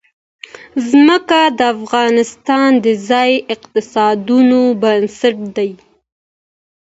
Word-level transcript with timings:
ځمکه 0.89 1.39
د 1.57 1.59
افغانستان 1.75 2.69
د 2.85 2.85
ځایي 3.09 3.37
اقتصادونو 3.55 4.59
بنسټ 4.81 5.37
دی. 5.57 5.71